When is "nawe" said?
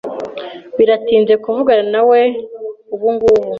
1.93-2.21